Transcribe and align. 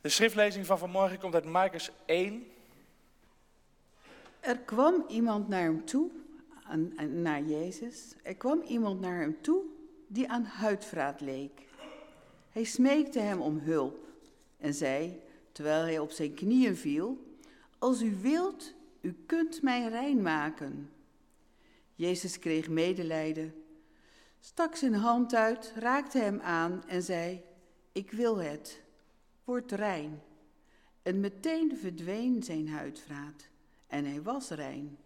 De 0.00 0.08
schriftlezing 0.08 0.66
van 0.66 0.78
vanmorgen 0.78 1.18
komt 1.18 1.34
uit 1.34 1.44
Marcus 1.44 1.90
1. 2.06 2.46
Er 4.40 4.58
kwam 4.58 5.04
iemand 5.08 5.48
naar 5.48 5.62
hem 5.62 5.84
toe, 5.84 6.10
aan, 6.64 6.92
naar 7.22 7.42
Jezus. 7.42 8.14
Er 8.22 8.34
kwam 8.34 8.60
iemand 8.60 9.00
naar 9.00 9.20
hem 9.20 9.36
toe 9.40 9.62
die 10.06 10.28
aan 10.28 10.44
huidvraat 10.44 11.20
leek. 11.20 11.66
Hij 12.50 12.64
smeekte 12.64 13.18
hem 13.18 13.40
om 13.40 13.58
hulp 13.58 14.06
en 14.56 14.74
zei, 14.74 15.20
terwijl 15.52 15.82
hij 15.82 15.98
op 15.98 16.10
zijn 16.10 16.34
knieën 16.34 16.76
viel, 16.76 17.26
Als 17.78 18.02
u 18.02 18.16
wilt, 18.20 18.74
u 19.00 19.16
kunt 19.26 19.62
mij 19.62 19.88
rein 19.88 20.22
maken. 20.22 20.90
Jezus 21.94 22.38
kreeg 22.38 22.68
medelijden, 22.68 23.54
stak 24.40 24.76
zijn 24.76 24.94
hand 24.94 25.34
uit, 25.34 25.72
raakte 25.76 26.18
hem 26.18 26.40
aan 26.40 26.82
en 26.86 27.02
zei, 27.02 27.42
Ik 27.92 28.10
wil 28.10 28.36
het, 28.36 28.80
word 29.48 29.72
rein. 29.72 30.22
En 31.02 31.20
meteen 31.20 31.76
verdween 31.76 32.42
zijn 32.42 32.68
huidvraat 32.68 33.48
en 33.86 34.04
hij 34.04 34.22
was 34.22 34.50
rein. 34.50 34.98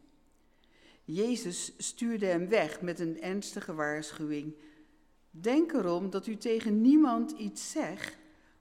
Jezus 1.05 1.73
stuurde 1.79 2.27
hem 2.27 2.49
weg 2.49 2.81
met 2.81 3.01
een 3.01 3.21
ernstige 3.21 3.75
waarschuwing. 3.75 4.55
Denk 5.31 5.73
erom 5.73 6.11
dat 6.11 6.27
u 6.27 6.37
tegen 6.37 6.81
niemand 6.81 7.31
iets 7.31 7.71
zegt, 7.71 8.17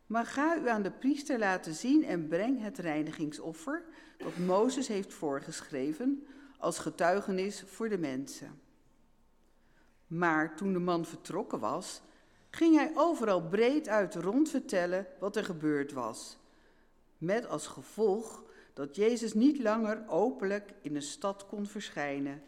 maar 0.06 0.26
ga 0.26 0.58
u 0.58 0.70
aan 0.70 0.82
de 0.82 0.92
priester 0.92 1.40
laten 1.40 1.74
zien 1.74 2.06
en 2.06 2.28
breng 2.28 2.62
het 2.62 2.78
reinigingsoffer 2.78 3.86
dat 4.18 4.38
Mozes 4.38 4.88
heeft 4.88 5.14
voorgeschreven 5.14 6.28
als 6.58 6.80
getuigenis 6.80 7.64
voor 7.66 7.90
de 7.90 7.98
mensen. 7.98 8.60
Maar 10.08 10.56
toen 10.56 10.74
de 10.74 10.80
man 10.80 11.06
vertrokken 11.06 11.60
was, 11.60 12.02
ging 12.52 12.76
hij 12.76 12.92
overal 12.96 13.42
breed 13.42 13.88
uit 13.88 14.16
rond 14.16 14.50
vertellen 14.50 15.08
wat 15.20 15.36
er 15.36 15.46
gebeurd 15.46 15.92
was. 15.92 16.38
Met 17.18 17.48
als 17.48 17.68
gevolg 17.68 18.44
dat 18.74 18.96
Jezus 18.96 19.34
niet 19.34 19.60
langer 19.60 20.04
openlijk 20.08 20.74
in 20.82 20.94
de 20.94 21.02
stad 21.02 21.46
kon 21.46 21.66
verschijnen, 21.66 22.44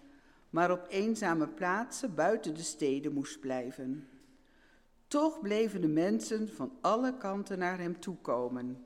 maar 0.50 0.72
op 0.72 0.86
eenzame 0.90 1.48
plaatsen 1.48 2.16
buiten 2.16 2.56
de 2.56 2.64
steden 2.64 3.14
moest 3.14 3.40
blijven. 3.40 4.08
Toch 5.08 5.42
bleven 5.42 5.82
de 5.82 5.88
mensen 5.88 6.54
van 6.56 6.78
alle 6.82 7.17
kanten 7.17 7.60
naar 7.60 7.78
hem 7.78 8.00
toekomen. 8.00 8.86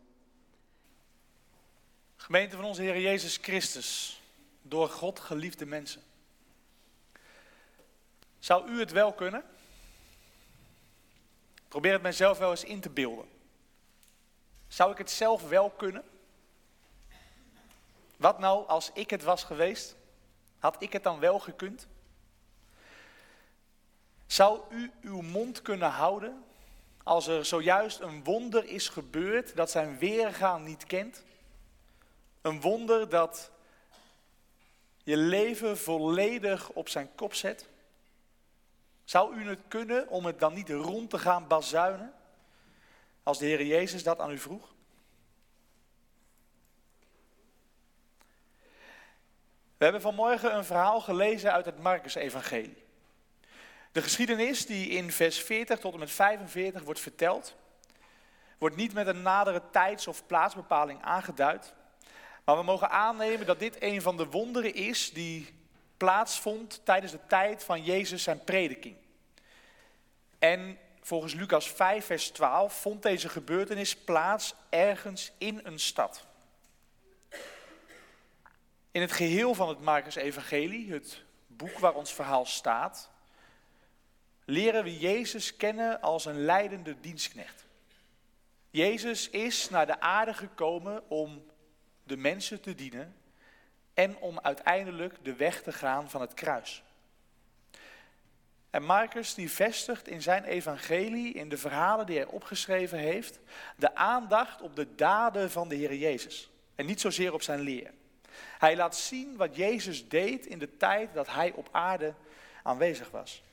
Gemeente 2.16 2.56
van 2.56 2.66
onze 2.66 2.82
Heer 2.82 3.00
Jezus 3.00 3.38
Christus, 3.38 4.22
door 4.62 4.90
God 4.90 5.20
geliefde 5.20 5.66
mensen. 5.66 6.02
Zou 8.40 8.70
u 8.70 8.80
het 8.80 8.92
wel 8.92 9.14
kunnen? 9.14 9.44
Probeer 11.68 11.92
het 11.94 12.02
mijzelf 12.02 12.38
wel 12.38 12.50
eens 12.52 12.64
in 12.64 12.80
te 12.80 12.90
beelden. 12.90 13.26
Zou 14.68 14.92
ik 14.92 14.98
het 14.98 15.12
zelf 15.12 15.50
wel 15.50 15.70
kunnen? 15.70 16.04
Wat 18.18 18.40
nou 18.40 18.68
als 18.68 18.92
ik 18.94 19.10
het 19.10 19.24
was 19.24 19.44
geweest? 19.44 19.96
Had 20.60 20.76
ik 20.82 20.94
het 20.94 21.04
dan 21.04 21.20
wel 21.20 21.40
gekund? 21.40 21.88
Zou 24.26 24.62
u 24.70 24.92
uw 25.02 25.22
mond 25.22 25.62
kunnen 25.62 25.90
houden 25.90 26.44
als 27.04 27.28
er 27.28 27.46
zojuist 27.46 28.00
een 28.00 28.24
wonder 28.24 28.66
is 28.66 28.90
gebeurd 28.90 29.56
dat 29.56 29.72
zijn 29.72 29.98
weergaan 29.98 30.64
niet 30.64 30.86
kent? 30.86 31.24
Een 32.42 32.62
wonder 32.62 33.10
dat 33.10 33.52
je 35.04 35.18
leven 35.18 35.78
volledig 35.78 36.70
op 36.70 36.90
zijn 36.90 37.10
kop 37.16 37.34
zet? 37.34 37.68
Zou 39.08 39.36
u 39.36 39.50
het 39.50 39.60
kunnen 39.68 40.08
om 40.08 40.26
het 40.26 40.40
dan 40.40 40.54
niet 40.54 40.70
rond 40.70 41.10
te 41.10 41.20
gaan 41.20 41.48
bazuinen? 41.48 42.14
Als 43.24 43.38
de 43.38 43.46
Heer 43.46 43.66
Jezus 43.66 44.04
dat 44.04 44.20
aan 44.20 44.32
u 44.32 44.38
vroeg? 44.38 44.74
We 49.78 49.84
hebben 49.84 50.02
vanmorgen 50.02 50.56
een 50.56 50.66
verhaal 50.66 51.02
gelezen 51.02 51.52
uit 51.52 51.66
het 51.66 51.80
Marcus-evangelie. 51.80 52.84
De 53.92 54.02
geschiedenis 54.02 54.66
die 54.66 54.90
in 54.90 55.12
vers 55.12 55.40
40 55.40 55.80
tot 55.80 55.94
en 55.94 56.00
met 56.00 56.12
45 56.12 56.84
wordt 56.84 57.00
verteld, 57.00 57.56
wordt 58.58 58.76
niet 58.76 58.94
met 58.94 59.08
een 59.08 59.22
nadere 59.22 59.62
tijds- 59.72 60.08
of 60.08 60.26
plaatsbepaling 60.26 61.02
aangeduid. 61.02 61.74
Maar 62.44 62.58
we 62.58 62.64
mogen 62.64 62.90
aannemen 62.90 63.46
dat 63.46 63.60
dit 63.60 63.82
een 63.82 64.02
van 64.02 64.18
de 64.18 64.26
wonderen 64.26 64.74
is 64.74 65.12
die 65.14 65.56
plaatsvond 65.98 66.82
tijdens 66.84 67.12
de 67.12 67.20
tijd 67.28 67.64
van 67.64 67.84
Jezus 67.84 68.24
zijn 68.24 68.44
prediking. 68.44 68.96
En 70.40 70.78
volgens 71.02 71.34
Lucas 71.34 71.72
5, 71.72 72.06
vers 72.06 72.30
12 72.30 72.82
vond 72.82 73.04
deze 73.04 73.30
gebeurtenis 73.30 73.96
plaats 73.96 74.56
ergens 74.70 75.32
in 75.38 75.60
een 75.64 75.80
stad. 75.80 76.26
In 78.92 79.02
het 79.02 79.12
geheel 79.12 79.54
van 79.54 79.70
het 79.70 79.82
Marcus-evangelie, 79.82 80.92
het 80.92 81.24
boek 81.48 81.80
waar 81.80 81.94
ons 81.94 82.14
verhaal 82.14 82.46
staat, 82.46 83.10
leren 84.46 84.84
we 84.84 84.98
Jezus 84.98 85.56
kennen 85.56 86.02
als 86.02 86.26
een 86.26 86.46
leidende 86.46 87.00
dienstknecht. 87.00 87.66
Jezus 88.70 89.30
is 89.30 89.70
naar 89.70 89.86
de 89.86 90.00
aarde 90.00 90.34
gekomen 90.34 91.10
om 91.10 91.46
de 92.04 92.18
mensen 92.18 92.62
te 92.62 92.76
dienen 92.76 93.16
en 93.98 94.18
om 94.18 94.40
uiteindelijk 94.40 95.16
de 95.24 95.36
weg 95.36 95.62
te 95.62 95.72
gaan 95.72 96.10
van 96.10 96.22
het 96.22 96.34
kruis. 96.34 96.84
En 98.70 98.84
Marcus 98.84 99.34
die 99.34 99.52
vestigt 99.52 100.08
in 100.08 100.22
zijn 100.22 100.44
evangelie, 100.44 101.34
in 101.34 101.50
de 101.50 101.58
verhalen 101.58 102.06
die 102.06 102.16
hij 102.16 102.26
opgeschreven 102.26 102.98
heeft, 102.98 103.40
de 103.76 103.96
aandacht 103.96 104.62
op 104.62 104.76
de 104.76 104.96
daden 104.96 105.52
van 105.52 105.68
de 105.68 105.76
Heer 105.76 105.96
Jezus. 105.96 106.50
En 106.76 106.86
niet 106.86 107.02
zozeer 107.02 107.34
op 107.34 107.42
zijn 107.42 107.60
leer. 107.60 107.94
Hij 108.58 108.76
laat 108.76 108.96
zien 108.96 109.36
wat 109.36 109.56
Jezus 109.56 110.08
deed 110.08 110.46
in 110.46 110.60
de 110.60 110.78
tijd 110.78 111.14
dat 111.14 111.28
hij 111.28 111.52
op 111.52 111.70
aarde 111.72 112.14
aanwezig 112.64 113.10
was. 113.10 113.44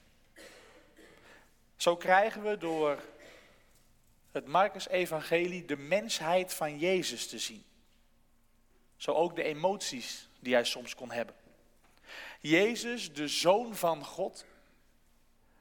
Zo 1.76 1.96
krijgen 1.96 2.42
we 2.42 2.58
door 2.58 3.02
het 4.32 4.46
Marcus-evangelie 4.46 5.64
de 5.64 5.76
mensheid 5.76 6.54
van 6.54 6.78
Jezus 6.78 7.28
te 7.28 7.38
zien. 7.38 7.64
Zo 8.96 9.12
ook 9.12 9.36
de 9.36 9.42
emoties 9.42 10.28
die 10.44 10.54
hij 10.54 10.64
soms 10.64 10.94
kon 10.94 11.10
hebben. 11.10 11.34
Jezus, 12.40 13.12
de 13.12 13.28
Zoon 13.28 13.76
van 13.76 14.04
God, 14.04 14.44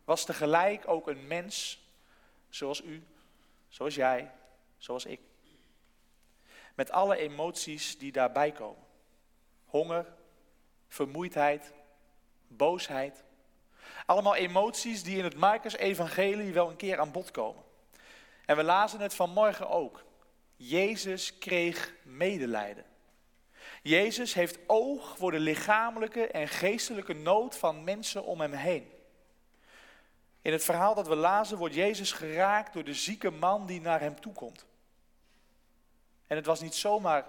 was 0.04 0.26
tegelijk 0.26 0.88
ook 0.88 1.08
een 1.08 1.28
mens 1.28 1.82
zoals 2.50 2.82
u, 2.82 3.04
zoals 3.70 3.96
jij, 3.96 4.32
zoals 4.78 5.06
ik. 5.06 5.20
Met 6.76 6.92
alle 6.92 7.18
emoties 7.18 7.98
die 7.98 8.12
daarbij 8.12 8.52
komen 8.52 8.84
honger, 9.74 10.06
vermoeidheid, 10.88 11.74
boosheid. 12.48 13.24
Allemaal 14.06 14.36
emoties 14.36 15.04
die 15.04 15.18
in 15.18 15.24
het 15.24 15.36
Marcus-evangelie 15.36 16.54
wel 16.54 16.70
een 16.70 16.76
keer 16.76 17.00
aan 17.00 17.12
bod 17.12 17.32
komen. 17.32 17.64
En 18.46 18.56
we 18.56 18.64
lazen 18.64 19.00
het 19.00 19.14
vanmorgen 19.14 19.70
ook. 19.70 20.04
Jezus 20.56 21.38
kreeg 21.38 21.94
medelijden. 22.04 22.86
Jezus 23.84 24.34
heeft 24.34 24.60
oog 24.68 25.18
voor 25.18 25.32
de 25.32 25.40
lichamelijke 25.40 26.28
en 26.28 26.48
geestelijke 26.48 27.14
nood 27.14 27.58
van 27.58 27.84
mensen 27.84 28.24
om 28.24 28.42
hem 28.42 28.54
heen. 28.54 28.92
In 30.42 30.52
het 30.52 30.64
verhaal 30.64 30.96
dat 30.96 31.08
we 31.08 31.16
lazen 31.16 31.58
wordt 31.58 31.76
Jezus 31.76 32.12
geraakt 32.12 32.74
door 32.74 32.84
de 32.84 32.94
zieke 32.94 33.30
man 33.30 33.66
die 33.66 33.82
naar 33.82 34.00
hem 34.00 34.22
toe 34.22 34.34
komt. 34.34 34.66
En 36.28 36.36
het 36.36 36.46
was 36.46 36.62
niet 36.62 36.76
zomaar 36.76 37.26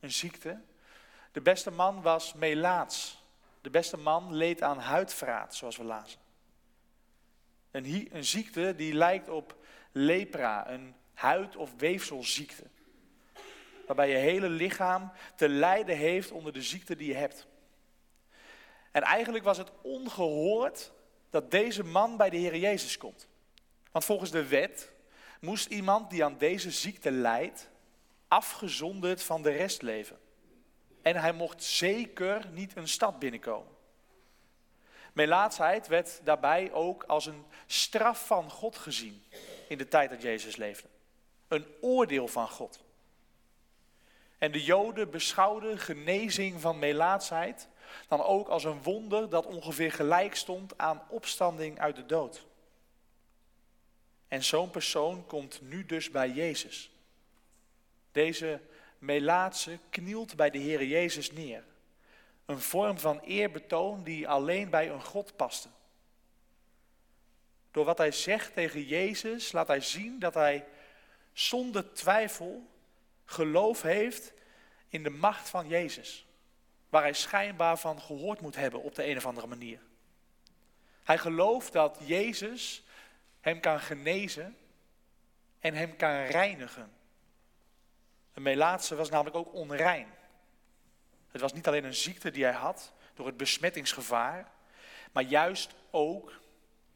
een 0.00 0.12
ziekte, 0.12 0.60
de 1.32 1.40
beste 1.40 1.70
man 1.70 2.02
was 2.02 2.34
melaats. 2.34 3.24
De 3.60 3.70
beste 3.70 3.96
man 3.96 4.34
leed 4.34 4.62
aan 4.62 4.78
huidvraat, 4.78 5.54
zoals 5.54 5.76
we 5.76 5.84
lazen. 5.84 6.20
Een, 7.70 8.08
een 8.12 8.24
ziekte 8.24 8.74
die 8.76 8.94
lijkt 8.94 9.28
op 9.28 9.56
lepra, 9.92 10.70
een 10.70 10.94
huid- 11.14 11.56
of 11.56 11.74
weefselziekte. 11.76 12.64
Waarbij 13.86 14.08
je 14.08 14.16
hele 14.16 14.48
lichaam 14.48 15.12
te 15.36 15.48
lijden 15.48 15.96
heeft 15.96 16.30
onder 16.30 16.52
de 16.52 16.62
ziekte 16.62 16.96
die 16.96 17.08
je 17.08 17.14
hebt. 17.14 17.46
En 18.90 19.02
eigenlijk 19.02 19.44
was 19.44 19.58
het 19.58 19.70
ongehoord 19.82 20.92
dat 21.30 21.50
deze 21.50 21.84
man 21.84 22.16
bij 22.16 22.30
de 22.30 22.36
Heer 22.36 22.56
Jezus 22.56 22.98
komt. 22.98 23.28
Want 23.90 24.04
volgens 24.04 24.30
de 24.30 24.46
wet 24.46 24.92
moest 25.40 25.66
iemand 25.66 26.10
die 26.10 26.24
aan 26.24 26.38
deze 26.38 26.70
ziekte 26.70 27.10
lijdt, 27.10 27.68
afgezonderd 28.28 29.22
van 29.22 29.42
de 29.42 29.50
rest 29.50 29.82
leven. 29.82 30.18
En 31.02 31.16
hij 31.16 31.32
mocht 31.32 31.62
zeker 31.62 32.48
niet 32.50 32.76
een 32.76 32.88
stad 32.88 33.18
binnenkomen. 33.18 33.74
Melaatsheid 35.12 35.86
werd 35.86 36.20
daarbij 36.24 36.72
ook 36.72 37.04
als 37.04 37.26
een 37.26 37.44
straf 37.66 38.26
van 38.26 38.50
God 38.50 38.76
gezien 38.76 39.24
in 39.68 39.78
de 39.78 39.88
tijd 39.88 40.10
dat 40.10 40.22
Jezus 40.22 40.56
leefde. 40.56 40.88
Een 41.48 41.66
oordeel 41.80 42.28
van 42.28 42.48
God. 42.48 42.84
En 44.38 44.52
de 44.52 44.64
Joden 44.64 45.10
beschouwden 45.10 45.78
genezing 45.78 46.60
van 46.60 46.78
melaatsheid 46.78 47.68
dan 48.08 48.22
ook 48.22 48.48
als 48.48 48.64
een 48.64 48.82
wonder 48.82 49.28
dat 49.28 49.46
ongeveer 49.46 49.92
gelijk 49.92 50.34
stond 50.34 50.78
aan 50.78 51.02
opstanding 51.08 51.78
uit 51.78 51.96
de 51.96 52.06
dood. 52.06 52.46
En 54.28 54.44
zo'n 54.44 54.70
persoon 54.70 55.26
komt 55.26 55.60
nu 55.60 55.86
dus 55.86 56.10
bij 56.10 56.30
Jezus. 56.30 56.90
Deze 58.12 58.60
Melaatse 58.98 59.78
knielt 59.90 60.36
bij 60.36 60.50
de 60.50 60.58
Heer 60.58 60.84
Jezus 60.84 61.32
neer. 61.32 61.64
Een 62.44 62.60
vorm 62.60 62.98
van 62.98 63.20
eerbetoon 63.20 64.02
die 64.02 64.28
alleen 64.28 64.70
bij 64.70 64.90
een 64.90 65.04
God 65.04 65.36
paste. 65.36 65.68
Door 67.70 67.84
wat 67.84 67.98
hij 67.98 68.12
zegt 68.12 68.54
tegen 68.54 68.82
Jezus 68.82 69.52
laat 69.52 69.66
hij 69.66 69.80
zien 69.80 70.18
dat 70.18 70.34
hij 70.34 70.66
zonder 71.32 71.92
twijfel 71.92 72.66
geloof 73.26 73.82
heeft 73.82 74.32
in 74.88 75.02
de 75.02 75.10
macht 75.10 75.48
van 75.48 75.68
Jezus. 75.68 76.26
Waar 76.88 77.02
hij 77.02 77.12
schijnbaar 77.12 77.78
van 77.78 78.00
gehoord 78.00 78.40
moet 78.40 78.56
hebben 78.56 78.82
op 78.82 78.94
de 78.94 79.06
een 79.06 79.16
of 79.16 79.26
andere 79.26 79.46
manier. 79.46 79.80
Hij 81.02 81.18
gelooft 81.18 81.72
dat 81.72 81.98
Jezus 82.00 82.84
hem 83.40 83.60
kan 83.60 83.80
genezen 83.80 84.56
en 85.60 85.74
hem 85.74 85.96
kan 85.96 86.24
reinigen. 86.24 86.92
Een 88.34 88.42
Melaatse 88.42 88.94
was 88.94 89.10
namelijk 89.10 89.36
ook 89.36 89.54
onrein. 89.54 90.08
Het 91.30 91.40
was 91.40 91.52
niet 91.52 91.66
alleen 91.66 91.84
een 91.84 91.94
ziekte 91.94 92.30
die 92.30 92.44
hij 92.44 92.52
had 92.52 92.92
door 93.14 93.26
het 93.26 93.36
besmettingsgevaar, 93.36 94.50
maar 95.12 95.22
juist 95.22 95.74
ook 95.90 96.32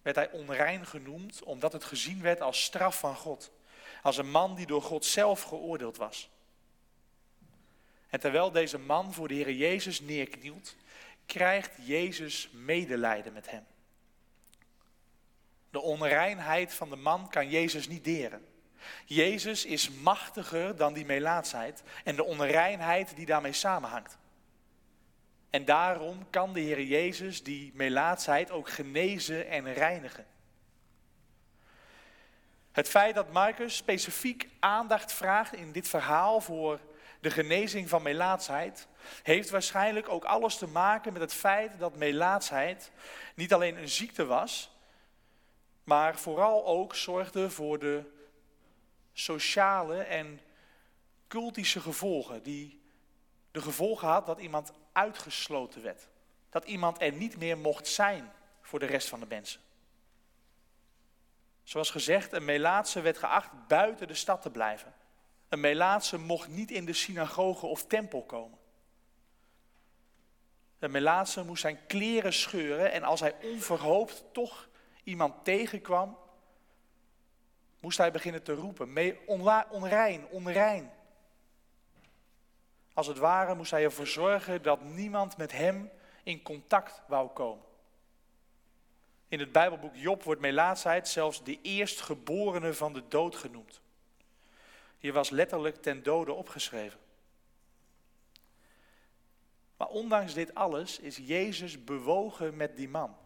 werd 0.03 0.17
hij 0.17 0.31
onrein 0.31 0.87
genoemd 0.87 1.43
omdat 1.43 1.73
het 1.73 1.85
gezien 1.85 2.23
werd 2.23 2.41
als 2.41 2.65
straf 2.65 2.99
van 2.99 3.17
God. 3.17 3.51
Als 4.03 4.17
een 4.17 4.31
man 4.31 4.55
die 4.55 4.67
door 4.67 4.83
God 4.83 5.05
zelf 5.05 5.43
geoordeeld 5.43 5.97
was. 5.97 6.31
En 8.09 8.21
terwijl 8.21 8.51
deze 8.51 8.79
man 8.79 9.13
voor 9.13 9.29
de 9.29 9.35
Heer 9.35 9.53
Jezus 9.53 10.01
neerknielt, 10.01 10.77
krijgt 11.27 11.71
Jezus 11.83 12.51
medelijden 12.53 13.33
met 13.33 13.51
hem. 13.51 13.67
De 15.71 15.81
onreinheid 15.81 16.75
van 16.75 16.91
de 16.91 16.97
man 16.97 17.29
kan 17.29 17.49
Jezus 17.49 17.89
niet 17.89 18.05
deren. 18.05 18.47
Jezus 19.05 19.65
is 19.65 19.91
machtiger 19.91 20.77
dan 20.77 20.93
die 20.93 21.05
melaatsheid 21.05 21.83
en 22.05 22.17
de 22.17 22.25
onreinheid 22.25 23.17
die 23.17 23.27
daarmee 23.27 23.53
samenhangt. 23.53 24.19
En 25.51 25.65
daarom 25.65 26.31
kan 26.31 26.53
de 26.53 26.61
Heer 26.61 26.83
Jezus 26.83 27.43
die 27.43 27.71
melaatsheid 27.75 28.51
ook 28.51 28.69
genezen 28.69 29.49
en 29.49 29.73
reinigen. 29.73 30.27
Het 32.73 32.89
feit 32.89 33.15
dat 33.15 33.33
Marcus 33.33 33.77
specifiek 33.77 34.49
aandacht 34.61 35.13
vraagt 35.13 35.55
in 35.55 35.73
dit 35.73 35.89
verhaal 35.89 36.41
voor 36.41 36.81
de 37.21 37.31
genezing 37.31 37.89
van 37.89 38.03
melaatsheid, 38.03 38.87
heeft 39.23 39.51
waarschijnlijk 39.51 40.09
ook 40.09 40.25
alles 40.25 40.57
te 40.57 40.67
maken 40.67 41.13
met 41.13 41.23
het 41.23 41.35
feit 41.35 41.79
dat 41.79 41.97
melaatsheid 41.97 42.91
niet 43.35 43.53
alleen 43.53 43.77
een 43.77 43.89
ziekte 43.89 44.25
was, 44.25 44.71
maar 45.85 46.19
vooral 46.19 46.67
ook 46.67 46.95
zorgde 46.95 47.51
voor 47.51 47.79
de 47.79 48.03
sociale 49.13 50.03
en 50.03 50.41
cultische 51.29 51.81
gevolgen. 51.81 52.43
Die 52.43 52.83
de 53.51 53.61
gevolgen 53.61 54.09
had 54.09 54.27
dat 54.27 54.41
iemand 54.41 54.73
uitgesloten 54.93 55.83
werd. 55.83 56.09
Dat 56.51 56.65
iemand 56.65 57.03
er 57.03 57.13
niet 57.13 57.37
meer 57.37 57.59
mocht 57.59 57.87
zijn 57.87 58.33
voor 58.61 58.79
de 58.79 58.87
rest 58.87 59.09
van 59.09 59.21
de 59.21 59.27
mensen. 59.29 59.61
Zoals 61.71 61.91
gezegd, 61.91 62.33
een 62.33 62.45
Melaatse 62.45 63.01
werd 63.01 63.19
geacht 63.19 63.51
buiten 63.69 64.09
de 64.09 64.15
stad 64.15 64.43
te 64.43 64.51
blijven. 64.51 64.95
Een 65.49 65.61
Melaatse 65.61 66.19
mocht 66.19 66.49
niet 66.49 66.71
in 66.71 66.85
de 66.85 66.93
synagoge 66.93 67.67
of 67.67 67.87
tempel 67.87 68.23
komen. 68.23 68.59
Een 70.79 70.91
Melaatse 70.91 71.45
moest 71.45 71.61
zijn 71.61 71.87
kleren 71.87 72.33
scheuren 72.33 72.93
en 72.93 73.03
als 73.03 73.21
hij 73.21 73.35
onverhoopt 73.43 74.25
toch 74.33 74.69
iemand 75.05 75.45
tegenkwam, 75.45 76.19
moest 77.81 77.99
hij 77.99 78.11
beginnen 78.11 78.43
te 78.43 78.55
roepen, 78.55 79.19
onrein, 79.71 80.27
onrein. 80.27 80.93
Als 82.93 83.07
het 83.07 83.19
ware 83.19 83.55
moest 83.55 83.71
hij 83.71 83.85
ervoor 83.85 84.07
zorgen 84.07 84.63
dat 84.63 84.83
niemand 84.83 85.37
met 85.37 85.53
hem 85.53 85.91
in 86.23 86.43
contact 86.43 87.03
wou 87.07 87.29
komen. 87.29 87.69
In 89.31 89.39
het 89.39 89.53
Bijbelboek 89.53 89.95
Job 89.95 90.23
wordt 90.23 90.41
melaatsheid 90.41 91.09
zelfs 91.09 91.45
de 91.45 91.59
eerstgeborene 91.63 92.75
van 92.75 92.93
de 92.93 93.03
dood 93.09 93.37
genoemd. 93.37 93.81
Hier 94.99 95.13
was 95.13 95.31
letterlijk 95.31 95.83
ten 95.83 96.03
dode 96.03 96.33
opgeschreven. 96.33 96.99
Maar 99.77 99.89
ondanks 99.89 100.35
dit 100.35 100.55
alles 100.55 100.99
is 100.99 101.17
Jezus 101.17 101.85
bewogen 101.85 102.57
met 102.57 102.77
die 102.77 102.89
man. 102.89 103.17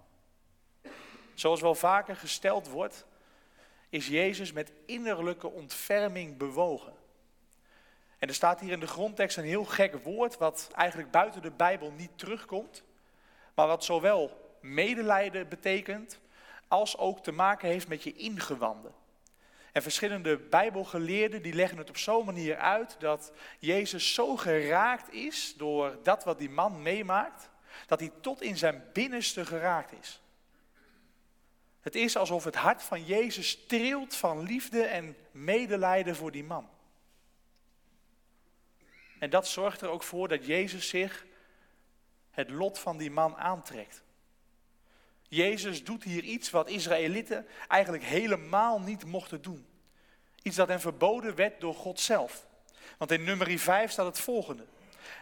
Zoals 1.34 1.60
wel 1.60 1.74
vaker 1.74 2.16
gesteld 2.16 2.68
wordt, 2.68 3.06
is 3.88 4.06
Jezus 4.06 4.52
met 4.52 4.72
innerlijke 4.86 5.50
ontferming 5.50 6.36
bewogen. 6.36 6.94
En 8.18 8.28
er 8.28 8.34
staat 8.34 8.60
hier 8.60 8.72
in 8.72 8.80
de 8.80 8.86
grondtekst 8.86 9.36
een 9.36 9.44
heel 9.44 9.64
gek 9.64 9.94
woord, 9.94 10.38
wat 10.38 10.70
eigenlijk 10.74 11.10
buiten 11.10 11.42
de 11.42 11.50
Bijbel 11.50 11.90
niet 11.90 12.18
terugkomt, 12.18 12.82
maar 13.54 13.66
wat 13.66 13.84
zowel 13.84 14.43
medelijden 14.64 15.48
betekent, 15.48 16.18
als 16.68 16.96
ook 16.98 17.22
te 17.22 17.32
maken 17.32 17.68
heeft 17.68 17.88
met 17.88 18.02
je 18.02 18.12
ingewanden. 18.12 18.94
En 19.72 19.82
verschillende 19.82 20.38
Bijbelgeleerden 20.38 21.42
die 21.42 21.54
leggen 21.54 21.78
het 21.78 21.88
op 21.88 21.96
zo'n 21.96 22.24
manier 22.24 22.56
uit 22.56 22.96
dat 22.98 23.32
Jezus 23.58 24.14
zo 24.14 24.36
geraakt 24.36 25.12
is 25.12 25.54
door 25.56 25.98
dat 26.02 26.24
wat 26.24 26.38
die 26.38 26.50
man 26.50 26.82
meemaakt, 26.82 27.50
dat 27.86 28.00
hij 28.00 28.12
tot 28.20 28.42
in 28.42 28.56
zijn 28.56 28.84
binnenste 28.92 29.46
geraakt 29.46 29.92
is. 30.00 30.20
Het 31.80 31.94
is 31.94 32.16
alsof 32.16 32.44
het 32.44 32.54
hart 32.54 32.82
van 32.82 33.04
Jezus 33.04 33.66
trilt 33.66 34.16
van 34.16 34.42
liefde 34.42 34.82
en 34.82 35.16
medelijden 35.30 36.16
voor 36.16 36.30
die 36.30 36.44
man. 36.44 36.68
En 39.18 39.30
dat 39.30 39.48
zorgt 39.48 39.80
er 39.80 39.88
ook 39.88 40.02
voor 40.02 40.28
dat 40.28 40.46
Jezus 40.46 40.88
zich 40.88 41.26
het 42.30 42.50
lot 42.50 42.78
van 42.78 42.96
die 42.96 43.10
man 43.10 43.36
aantrekt. 43.36 44.03
Jezus 45.34 45.84
doet 45.84 46.04
hier 46.04 46.22
iets 46.22 46.50
wat 46.50 46.68
Israëlieten 46.68 47.46
eigenlijk 47.68 48.04
helemaal 48.04 48.80
niet 48.80 49.04
mochten 49.04 49.42
doen. 49.42 49.66
Iets 50.42 50.56
dat 50.56 50.68
hen 50.68 50.80
verboden 50.80 51.34
werd 51.34 51.60
door 51.60 51.74
God 51.74 52.00
zelf. 52.00 52.46
Want 52.98 53.10
in 53.10 53.24
nummer 53.24 53.58
5 53.58 53.90
staat 53.90 54.06
het 54.06 54.20
volgende. 54.20 54.64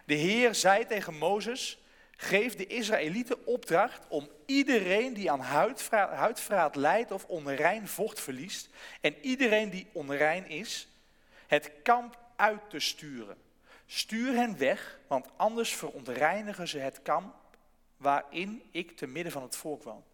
De 0.04 0.14
Heer 0.14 0.54
zei 0.54 0.86
tegen 0.86 1.18
Mozes, 1.18 1.78
geef 2.16 2.56
de 2.56 2.66
Israëlieten 2.66 3.46
opdracht 3.46 4.06
om 4.08 4.28
iedereen 4.46 5.14
die 5.14 5.30
aan 5.30 5.40
huidvraat, 5.40 6.10
huidvraat 6.10 6.76
lijdt 6.76 7.10
of 7.10 7.24
onrein 7.24 7.88
vocht 7.88 8.20
verliest 8.20 8.68
en 9.00 9.14
iedereen 9.20 9.70
die 9.70 9.86
onrein 9.92 10.48
is, 10.48 10.88
het 11.46 11.70
kamp 11.82 12.18
uit 12.36 12.70
te 12.70 12.78
sturen. 12.78 13.36
Stuur 13.86 14.34
hen 14.34 14.58
weg, 14.58 14.98
want 15.06 15.26
anders 15.36 15.74
verontreinigen 15.74 16.68
ze 16.68 16.78
het 16.78 17.02
kamp 17.02 17.34
waarin 18.02 18.62
ik 18.70 18.96
te 18.96 19.06
midden 19.06 19.32
van 19.32 19.42
het 19.42 19.56
volk 19.56 19.82
woon. 19.82 20.04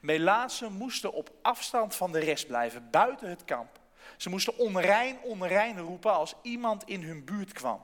Melaatsen 0.00 0.72
moesten 0.72 1.12
op 1.12 1.32
afstand 1.42 1.94
van 1.94 2.12
de 2.12 2.18
rest 2.18 2.46
blijven, 2.46 2.90
buiten 2.90 3.28
het 3.28 3.44
kamp. 3.44 3.80
Ze 4.16 4.28
moesten 4.28 4.58
onrein, 4.58 5.18
onrein 5.20 5.78
roepen 5.78 6.12
als 6.12 6.34
iemand 6.42 6.84
in 6.84 7.02
hun 7.02 7.24
buurt 7.24 7.52
kwam. 7.52 7.82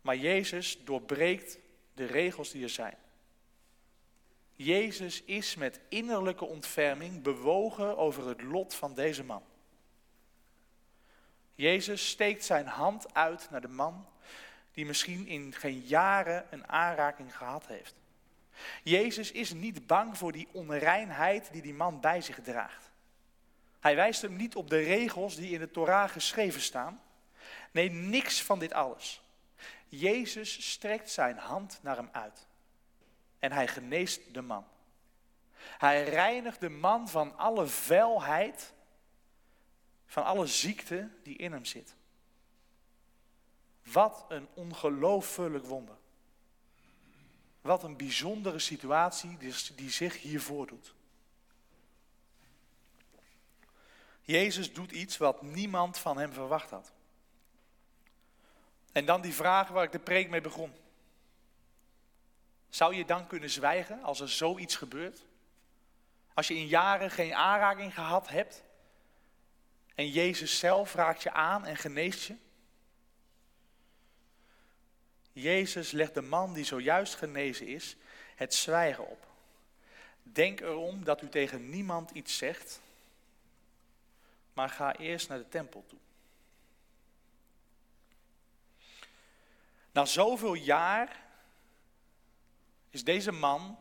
Maar 0.00 0.16
Jezus 0.16 0.84
doorbreekt 0.84 1.58
de 1.94 2.04
regels 2.04 2.50
die 2.50 2.62
er 2.62 2.68
zijn. 2.68 2.96
Jezus 4.54 5.22
is 5.22 5.54
met 5.54 5.80
innerlijke 5.88 6.44
ontferming 6.44 7.22
bewogen 7.22 7.96
over 7.96 8.28
het 8.28 8.42
lot 8.42 8.74
van 8.74 8.94
deze 8.94 9.24
man. 9.24 9.42
Jezus 11.54 12.08
steekt 12.08 12.44
zijn 12.44 12.66
hand 12.66 13.14
uit 13.14 13.50
naar 13.50 13.60
de 13.60 13.68
man 13.68 14.06
die 14.78 14.86
misschien 14.86 15.26
in 15.26 15.54
geen 15.54 15.80
jaren 15.80 16.46
een 16.50 16.68
aanraking 16.68 17.36
gehad 17.36 17.66
heeft. 17.66 17.94
Jezus 18.82 19.32
is 19.32 19.52
niet 19.52 19.86
bang 19.86 20.18
voor 20.18 20.32
die 20.32 20.48
onreinheid 20.52 21.52
die 21.52 21.62
die 21.62 21.74
man 21.74 22.00
bij 22.00 22.20
zich 22.20 22.40
draagt. 22.42 22.90
Hij 23.80 23.96
wijst 23.96 24.22
hem 24.22 24.36
niet 24.36 24.56
op 24.56 24.70
de 24.70 24.78
regels 24.78 25.36
die 25.36 25.50
in 25.50 25.58
de 25.58 25.70
Torah 25.70 26.10
geschreven 26.10 26.60
staan. 26.60 27.02
Nee, 27.70 27.90
niks 27.90 28.42
van 28.42 28.58
dit 28.58 28.72
alles. 28.72 29.22
Jezus 29.88 30.70
strekt 30.70 31.10
zijn 31.10 31.36
hand 31.36 31.78
naar 31.82 31.96
hem 31.96 32.08
uit. 32.12 32.46
En 33.38 33.52
hij 33.52 33.68
geneest 33.68 34.34
de 34.34 34.42
man. 34.42 34.66
Hij 35.56 36.04
reinigt 36.04 36.60
de 36.60 36.70
man 36.70 37.08
van 37.08 37.38
alle 37.38 37.66
vuilheid, 37.66 38.72
van 40.06 40.24
alle 40.24 40.46
ziekte 40.46 41.08
die 41.22 41.36
in 41.36 41.52
hem 41.52 41.64
zit. 41.64 41.96
Wat 43.92 44.24
een 44.28 44.48
ongelooflijk 44.54 45.64
wonder. 45.64 45.96
Wat 47.60 47.82
een 47.82 47.96
bijzondere 47.96 48.58
situatie 48.58 49.36
die 49.74 49.90
zich 49.90 50.22
hier 50.22 50.40
voordoet. 50.40 50.94
Jezus 54.22 54.72
doet 54.72 54.90
iets 54.90 55.16
wat 55.16 55.42
niemand 55.42 55.98
van 55.98 56.18
hem 56.18 56.32
verwacht 56.32 56.70
had. 56.70 56.92
En 58.92 59.04
dan 59.04 59.20
die 59.20 59.34
vraag 59.34 59.68
waar 59.68 59.84
ik 59.84 59.92
de 59.92 59.98
preek 59.98 60.28
mee 60.28 60.40
begon. 60.40 60.72
Zou 62.68 62.94
je 62.94 63.04
dan 63.04 63.26
kunnen 63.26 63.50
zwijgen 63.50 64.02
als 64.02 64.20
er 64.20 64.28
zoiets 64.28 64.76
gebeurt? 64.76 65.24
Als 66.34 66.48
je 66.48 66.54
in 66.54 66.66
jaren 66.66 67.10
geen 67.10 67.34
aanraking 67.34 67.94
gehad 67.94 68.28
hebt 68.28 68.62
En 69.94 70.10
Jezus 70.10 70.58
zelf 70.58 70.94
raakt 70.94 71.22
je 71.22 71.30
aan 71.30 71.64
en 71.64 71.76
geneest 71.76 72.24
je. 72.24 72.36
Jezus 75.40 75.90
legt 75.90 76.14
de 76.14 76.22
man 76.22 76.52
die 76.52 76.64
zojuist 76.64 77.14
genezen 77.14 77.66
is 77.66 77.96
het 78.34 78.54
zwijgen 78.54 79.08
op. 79.08 79.26
Denk 80.22 80.60
erom 80.60 81.04
dat 81.04 81.22
u 81.22 81.28
tegen 81.28 81.70
niemand 81.70 82.10
iets 82.10 82.36
zegt, 82.36 82.80
maar 84.52 84.68
ga 84.68 84.96
eerst 84.96 85.28
naar 85.28 85.38
de 85.38 85.48
tempel 85.48 85.84
toe. 85.88 85.98
Na 89.92 90.04
zoveel 90.04 90.54
jaar 90.54 91.20
is 92.90 93.04
deze 93.04 93.32
man 93.32 93.78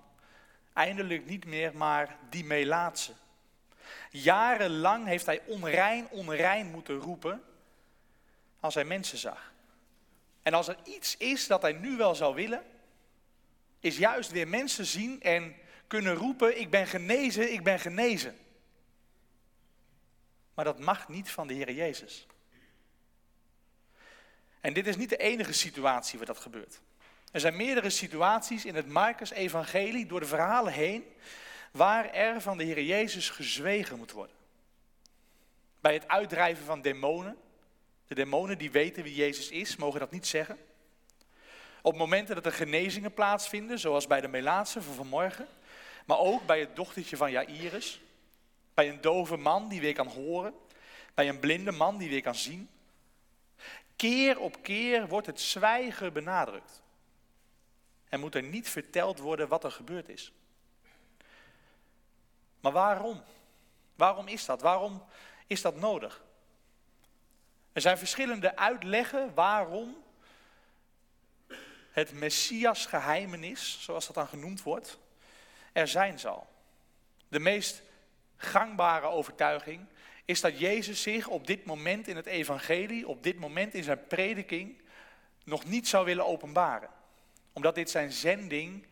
eindelijk 0.73 1.25
niet 1.25 1.45
meer 1.45 1.77
maar 1.77 2.17
die 2.29 2.45
Melaatse. 2.45 3.13
Jarenlang 4.11 5.05
heeft 5.05 5.25
hij 5.25 5.41
onrein, 5.45 6.07
onrein 6.09 6.71
moeten 6.71 6.95
roepen 6.95 7.43
als 8.59 8.73
hij 8.73 8.85
mensen 8.85 9.17
zag. 9.17 9.51
En 10.47 10.53
als 10.53 10.67
er 10.67 10.77
iets 10.83 11.17
is 11.17 11.47
dat 11.47 11.61
hij 11.61 11.73
nu 11.73 11.97
wel 11.97 12.15
zou 12.15 12.35
willen, 12.35 12.63
is 13.79 13.97
juist 13.97 14.31
weer 14.31 14.47
mensen 14.47 14.85
zien 14.85 15.21
en 15.21 15.55
kunnen 15.87 16.15
roepen, 16.15 16.59
ik 16.59 16.69
ben 16.69 16.87
genezen, 16.87 17.53
ik 17.53 17.63
ben 17.63 17.79
genezen. 17.79 18.37
Maar 20.53 20.65
dat 20.65 20.79
mag 20.79 21.07
niet 21.07 21.31
van 21.31 21.47
de 21.47 21.53
Heer 21.53 21.71
Jezus. 21.71 22.27
En 24.61 24.73
dit 24.73 24.87
is 24.87 24.95
niet 24.95 25.09
de 25.09 25.17
enige 25.17 25.53
situatie 25.53 26.17
waar 26.17 26.27
dat 26.27 26.39
gebeurt. 26.39 26.81
Er 27.31 27.39
zijn 27.39 27.55
meerdere 27.55 27.89
situaties 27.89 28.65
in 28.65 28.75
het 28.75 28.87
Marcus-evangelie 28.87 30.05
door 30.05 30.19
de 30.19 30.25
verhalen 30.25 30.73
heen 30.73 31.05
waar 31.71 32.13
er 32.13 32.41
van 32.41 32.57
de 32.57 32.63
Heer 32.63 32.83
Jezus 32.83 33.29
gezwegen 33.29 33.97
moet 33.97 34.11
worden. 34.11 34.35
Bij 35.79 35.93
het 35.93 36.07
uitdrijven 36.07 36.65
van 36.65 36.81
demonen, 36.81 37.37
de 38.07 38.15
demonen 38.15 38.57
die 38.57 38.71
weten 38.71 39.03
wie 39.03 39.15
Jezus 39.15 39.49
is, 39.49 39.75
mogen 39.75 39.99
dat 39.99 40.11
niet 40.11 40.27
zeggen. 40.27 40.57
Op 41.81 41.97
momenten 41.97 42.35
dat 42.35 42.45
er 42.45 42.51
genezingen 42.51 43.13
plaatsvinden, 43.13 43.79
zoals 43.79 44.07
bij 44.07 44.21
de 44.21 44.27
Melaatse 44.27 44.81
van 44.81 44.93
vanmorgen, 44.93 45.47
maar 46.05 46.19
ook 46.19 46.45
bij 46.45 46.59
het 46.59 46.75
dochtertje 46.75 47.17
van 47.17 47.31
Jairus, 47.31 48.01
bij 48.73 48.89
een 48.89 49.01
dove 49.01 49.37
man 49.37 49.67
die 49.69 49.81
weer 49.81 49.93
kan 49.93 50.07
horen, 50.07 50.53
bij 51.13 51.29
een 51.29 51.39
blinde 51.39 51.71
man 51.71 51.97
die 51.97 52.09
weer 52.09 52.21
kan 52.21 52.35
zien. 52.35 52.69
Keer 53.95 54.39
op 54.39 54.63
keer 54.63 55.07
wordt 55.07 55.27
het 55.27 55.41
zwijgen 55.41 56.13
benadrukt. 56.13 56.81
En 58.09 58.19
moet 58.19 58.35
er 58.35 58.43
niet 58.43 58.69
verteld 58.69 59.19
worden 59.19 59.47
wat 59.47 59.63
er 59.63 59.71
gebeurd 59.71 60.09
is. 60.09 60.31
Maar 62.59 62.71
waarom? 62.71 63.23
Waarom 63.95 64.27
is 64.27 64.45
dat? 64.45 64.61
Waarom 64.61 65.03
is 65.47 65.61
dat 65.61 65.75
nodig? 65.75 66.25
Er 67.77 67.83
zijn 67.83 67.97
verschillende 67.97 68.55
uitleggen 68.55 69.33
waarom 69.33 70.03
het 71.91 72.11
Messias 72.13 72.85
geheimenis, 72.85 73.77
zoals 73.81 74.05
dat 74.05 74.15
dan 74.15 74.27
genoemd 74.27 74.63
wordt, 74.63 74.99
er 75.71 75.87
zijn 75.87 76.19
zal. 76.19 76.47
De 77.27 77.39
meest 77.39 77.81
gangbare 78.37 79.07
overtuiging 79.07 79.85
is 80.25 80.41
dat 80.41 80.59
Jezus 80.59 81.01
zich 81.01 81.27
op 81.27 81.47
dit 81.47 81.65
moment 81.65 82.07
in 82.07 82.15
het 82.15 82.25
evangelie, 82.25 83.07
op 83.07 83.23
dit 83.23 83.39
moment 83.39 83.73
in 83.73 83.83
zijn 83.83 84.07
prediking, 84.07 84.81
nog 85.43 85.65
niet 85.65 85.87
zou 85.87 86.05
willen 86.05 86.25
openbaren. 86.25 86.89
Omdat 87.53 87.75
dit 87.75 87.89
zijn 87.89 88.11
zending 88.11 88.85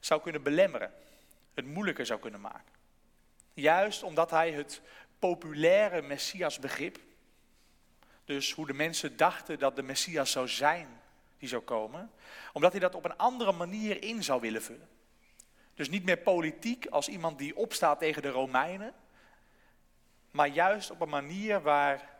zou 0.00 0.20
kunnen 0.20 0.42
belemmeren, 0.42 0.92
het 1.54 1.66
moeilijker 1.66 2.06
zou 2.06 2.20
kunnen 2.20 2.40
maken. 2.40 2.72
Juist 3.54 4.02
omdat 4.02 4.30
hij 4.30 4.52
het 4.52 4.80
populaire 5.18 6.02
Messiasbegrip, 6.02 6.98
dus 8.30 8.52
hoe 8.52 8.66
de 8.66 8.72
mensen 8.72 9.16
dachten 9.16 9.58
dat 9.58 9.76
de 9.76 9.82
Messias 9.82 10.30
zou 10.30 10.48
zijn 10.48 11.00
die 11.38 11.48
zou 11.48 11.62
komen, 11.62 12.10
omdat 12.52 12.70
hij 12.70 12.80
dat 12.80 12.94
op 12.94 13.04
een 13.04 13.16
andere 13.16 13.52
manier 13.52 14.02
in 14.02 14.22
zou 14.22 14.40
willen 14.40 14.62
vullen. 14.62 14.88
Dus 15.74 15.88
niet 15.88 16.04
meer 16.04 16.18
politiek 16.18 16.86
als 16.86 17.08
iemand 17.08 17.38
die 17.38 17.56
opstaat 17.56 17.98
tegen 17.98 18.22
de 18.22 18.28
Romeinen, 18.28 18.94
maar 20.30 20.48
juist 20.48 20.90
op 20.90 21.00
een 21.00 21.08
manier 21.08 21.62
waar 21.62 22.10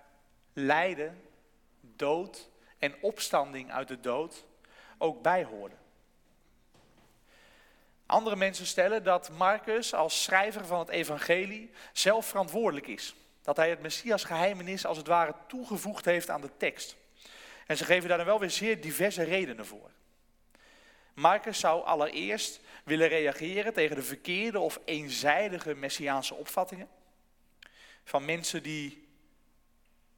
lijden, 0.52 1.22
dood 1.80 2.50
en 2.78 2.94
opstanding 3.00 3.72
uit 3.72 3.88
de 3.88 4.00
dood 4.00 4.44
ook 4.98 5.22
bij 5.22 5.44
hoorden. 5.44 5.78
Andere 8.06 8.36
mensen 8.36 8.66
stellen 8.66 9.04
dat 9.04 9.30
Marcus 9.30 9.94
als 9.94 10.22
schrijver 10.22 10.66
van 10.66 10.78
het 10.78 10.88
evangelie 10.88 11.70
zelf 11.92 12.26
verantwoordelijk 12.26 12.86
is. 12.86 13.14
Dat 13.42 13.56
hij 13.56 13.70
het 13.70 13.80
Messias 13.80 14.24
geheimenis 14.24 14.86
als 14.86 14.96
het 14.96 15.06
ware 15.06 15.34
toegevoegd 15.48 16.04
heeft 16.04 16.30
aan 16.30 16.40
de 16.40 16.56
tekst. 16.56 16.96
En 17.66 17.76
ze 17.76 17.84
geven 17.84 18.08
daar 18.08 18.18
dan 18.18 18.26
wel 18.26 18.40
weer 18.40 18.50
zeer 18.50 18.80
diverse 18.80 19.22
redenen 19.22 19.66
voor. 19.66 19.90
Marcus 21.14 21.58
zou 21.58 21.84
allereerst 21.84 22.60
willen 22.84 23.08
reageren 23.08 23.72
tegen 23.72 23.96
de 23.96 24.02
verkeerde 24.02 24.58
of 24.58 24.80
eenzijdige 24.84 25.74
messiaanse 25.74 26.34
opvattingen. 26.34 26.88
Van 28.04 28.24
mensen 28.24 28.62
die 28.62 29.08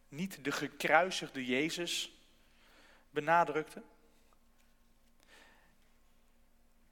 niet 0.08 0.44
de 0.44 0.52
gekruisigde 0.52 1.46
Jezus 1.46 2.12
benadrukten. 3.10 3.84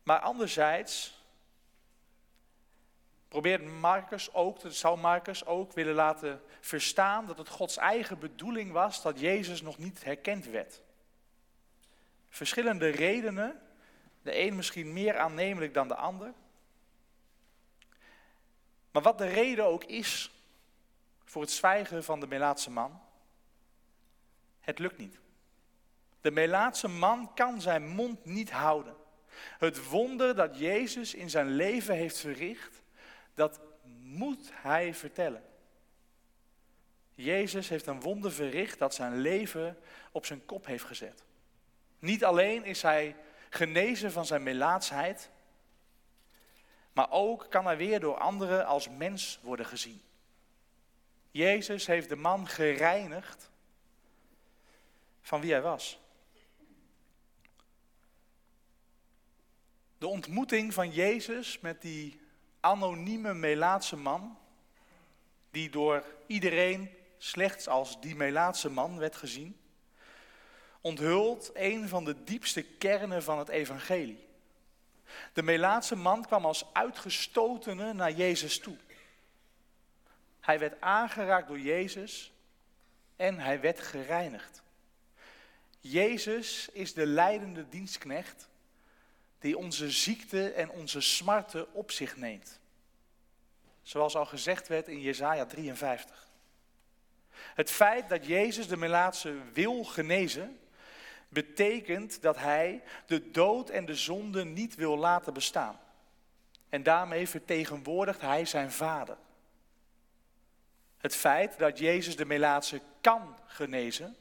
Maar 0.03 0.19
anderzijds 0.19 1.20
probeert 3.31 3.65
Marcus 3.65 4.35
ook, 4.35 4.59
zou 4.69 4.99
Marcus 4.99 5.47
ook 5.47 5.73
willen 5.73 5.95
laten 5.95 6.43
verstaan 6.61 7.27
dat 7.27 7.39
het 7.39 7.49
Gods 7.49 7.77
eigen 7.77 8.19
bedoeling 8.19 8.73
was 8.73 9.03
dat 9.03 9.21
Jezus 9.21 9.63
nog 9.63 9.79
niet 9.79 10.05
herkend 10.05 10.47
werd. 10.47 10.83
Verschillende 12.29 12.89
redenen, 12.89 13.61
de 14.23 14.39
een 14.39 14.57
misschien 14.57 14.93
meer 14.93 15.19
aannemelijk 15.19 15.75
dan 15.75 15.89
de 15.89 15.95
ander. 15.95 16.33
Maar 18.91 19.03
wat 19.03 19.19
de 19.19 19.27
reden 19.27 19.65
ook 19.65 19.85
is 19.85 20.31
voor 21.25 21.43
het 21.43 21.51
zwijgen 21.51 22.05
van 22.05 22.21
de 22.21 22.27
Melaatse 22.27 22.71
man, 22.71 23.01
het 24.61 24.79
lukt 24.79 24.99
niet. 24.99 25.19
De 26.21 26.31
Melaatse 26.31 26.89
man 26.89 27.35
kan 27.35 27.61
zijn 27.61 27.89
mond 27.89 28.25
niet 28.25 28.51
houden. 28.51 28.97
Het 29.59 29.89
wonder 29.89 30.35
dat 30.35 30.59
Jezus 30.59 31.15
in 31.15 31.31
zijn 31.31 31.49
leven 31.49 31.95
heeft 31.95 32.19
verricht, 32.19 32.81
dat 33.35 33.61
moet 34.03 34.51
hij 34.53 34.95
vertellen. 34.95 35.45
Jezus 37.15 37.69
heeft 37.69 37.87
een 37.87 38.01
wonder 38.01 38.33
verricht 38.33 38.79
dat 38.79 38.95
zijn 38.95 39.17
leven 39.17 39.79
op 40.13 40.27
zijn 40.27 40.45
kop 40.45 40.67
heeft 40.67 40.85
gezet. 40.85 41.25
Niet 41.99 42.25
alleen 42.25 42.65
is 42.65 42.83
hij 42.83 43.17
genezen 43.49 44.13
van 44.13 44.27
zijn 44.27 44.43
melaatsheid, 44.43 45.31
maar 46.93 47.11
ook 47.11 47.47
kan 47.51 47.65
hij 47.65 47.77
weer 47.77 48.01
door 48.01 48.19
anderen 48.19 48.67
als 48.67 48.89
mens 48.89 49.39
worden 49.43 49.67
gezien. 49.67 50.03
Jezus 51.31 51.87
heeft 51.87 52.09
de 52.09 52.17
man 52.17 52.49
gereinigd 52.49 53.51
van 55.21 55.41
wie 55.41 55.53
hij 55.53 55.63
was. 55.63 56.01
De 59.99 60.07
ontmoeting 60.07 60.75
van 60.75 60.91
Jezus 60.91 61.61
met 61.61 61.83
die 61.83 62.21
anonieme 62.61 63.35
Melaatse 63.35 63.97
man, 63.97 64.39
die 65.51 65.71
door 65.71 66.05
iedereen 66.27 66.91
slechts 67.19 67.69
als 67.69 68.01
die 68.01 68.17
Melaatse 68.17 68.71
man 68.71 68.99
werd 68.99 69.17
gezien, 69.17 69.61
onthult 70.81 71.51
een 71.55 71.89
van 71.89 72.05
de 72.05 72.25
diepste 72.25 72.63
kernen 72.63 73.23
van 73.23 73.39
het 73.39 73.49
evangelie. 73.49 74.29
De 75.33 75.43
Melaatse 75.43 75.97
man 75.97 76.25
kwam 76.25 76.45
als 76.45 76.65
uitgestotene 76.73 77.93
naar 77.93 78.13
Jezus 78.13 78.59
toe. 78.59 78.77
Hij 80.41 80.59
werd 80.59 80.81
aangeraakt 80.81 81.49
door 81.49 81.61
Jezus 81.61 82.33
en 83.17 83.39
hij 83.39 83.61
werd 83.61 83.81
gereinigd. 83.81 84.63
Jezus 85.81 86.69
is 86.69 86.95
de 86.95 87.07
leidende 87.07 87.69
dienstknecht 87.69 88.50
die 89.41 89.59
onze 89.59 89.91
ziekte 89.91 90.51
en 90.51 90.71
onze 90.71 91.01
smarten 91.01 91.75
op 91.75 91.91
zich 91.91 92.17
neemt. 92.17 92.61
Zoals 93.83 94.17
al 94.17 94.27
gezegd 94.27 94.69
werd 94.69 94.89
in 94.89 95.01
Jesaja 95.01 95.47
53. 95.47 96.29
Het 97.55 97.71
feit 97.71 98.09
dat 98.09 98.27
Jezus 98.27 98.69
de 98.69 98.77
Melaatse 98.77 99.37
wil 99.53 99.85
genezen, 99.85 100.61
betekent 101.29 102.23
dat 102.23 102.37
hij 102.37 102.83
de 103.07 103.31
dood 103.31 103.71
en 103.71 103.85
de 103.85 103.95
zonde 103.95 104.45
niet 104.45 104.75
wil 104.75 104.97
laten 104.97 105.33
bestaan. 105.33 105.81
En 106.69 106.83
daarmee 106.83 107.29
vertegenwoordigt 107.29 108.21
hij 108.21 108.45
zijn 108.45 108.73
vader. 108.73 109.17
Het 110.99 111.17
feit 111.17 111.59
dat 111.59 111.79
Jezus 111.79 112.17
de 112.17 112.25
Melaatse 112.25 112.81
kan 113.01 113.37
genezen, 113.47 114.17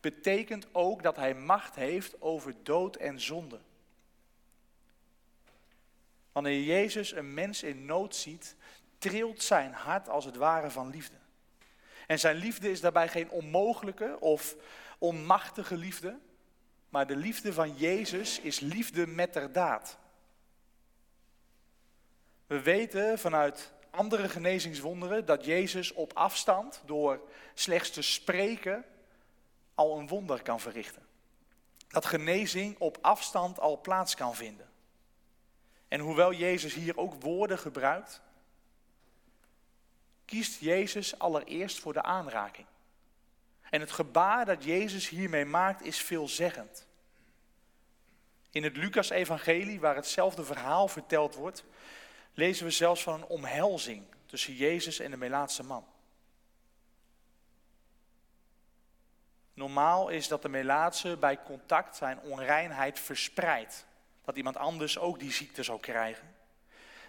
betekent 0.00 0.66
ook 0.72 1.02
dat 1.02 1.16
hij 1.16 1.34
macht 1.34 1.74
heeft 1.74 2.20
over 2.20 2.54
dood 2.62 2.96
en 2.96 3.20
zonde. 3.20 3.58
Wanneer 6.32 6.62
Jezus 6.62 7.12
een 7.12 7.34
mens 7.34 7.62
in 7.62 7.84
nood 7.84 8.16
ziet, 8.16 8.56
trilt 8.98 9.42
zijn 9.42 9.72
hart 9.72 10.08
als 10.08 10.24
het 10.24 10.36
ware 10.36 10.70
van 10.70 10.90
liefde. 10.90 11.16
En 12.06 12.18
zijn 12.18 12.36
liefde 12.36 12.70
is 12.70 12.80
daarbij 12.80 13.08
geen 13.08 13.30
onmogelijke 13.30 14.16
of 14.20 14.56
onmachtige 14.98 15.76
liefde, 15.76 16.18
maar 16.88 17.06
de 17.06 17.16
liefde 17.16 17.52
van 17.52 17.76
Jezus 17.76 18.40
is 18.40 18.60
liefde 18.60 19.06
met 19.06 19.32
der 19.32 19.52
daad. 19.52 19.98
We 22.46 22.60
weten 22.62 23.18
vanuit 23.18 23.72
andere 23.90 24.28
genezingswonderen 24.28 25.26
dat 25.26 25.44
Jezus 25.44 25.92
op 25.92 26.12
afstand 26.12 26.82
door 26.84 27.20
slechts 27.54 27.90
te 27.90 28.02
spreken 28.02 28.84
al 29.74 29.98
een 29.98 30.08
wonder 30.08 30.42
kan 30.42 30.60
verrichten. 30.60 31.06
Dat 31.88 32.04
genezing 32.04 32.78
op 32.78 32.98
afstand 33.00 33.60
al 33.60 33.80
plaats 33.80 34.14
kan 34.14 34.34
vinden. 34.34 34.71
En 35.92 36.00
hoewel 36.00 36.32
Jezus 36.32 36.74
hier 36.74 36.98
ook 36.98 37.22
woorden 37.22 37.58
gebruikt, 37.58 38.20
kiest 40.24 40.60
Jezus 40.60 41.18
allereerst 41.18 41.80
voor 41.80 41.92
de 41.92 42.02
aanraking. 42.02 42.66
En 43.70 43.80
het 43.80 43.92
gebaar 43.92 44.44
dat 44.44 44.64
Jezus 44.64 45.08
hiermee 45.08 45.44
maakt 45.44 45.82
is 45.82 45.98
veelzeggend. 45.98 46.86
In 48.50 48.62
het 48.62 48.76
Lucas-evangelie, 48.76 49.80
waar 49.80 49.94
hetzelfde 49.94 50.44
verhaal 50.44 50.88
verteld 50.88 51.34
wordt, 51.34 51.64
lezen 52.34 52.64
we 52.64 52.70
zelfs 52.70 53.02
van 53.02 53.14
een 53.14 53.26
omhelzing 53.26 54.04
tussen 54.26 54.54
Jezus 54.54 54.98
en 54.98 55.10
de 55.10 55.16
Melaatse 55.16 55.62
man. 55.62 55.86
Normaal 59.54 60.08
is 60.08 60.28
dat 60.28 60.42
de 60.42 60.48
Melaatse 60.48 61.16
bij 61.16 61.42
contact 61.42 61.96
zijn 61.96 62.20
onreinheid 62.20 62.98
verspreidt. 62.98 63.86
Dat 64.24 64.36
iemand 64.36 64.56
anders 64.56 64.98
ook 64.98 65.18
die 65.18 65.32
ziekte 65.32 65.62
zou 65.62 65.80
krijgen. 65.80 66.34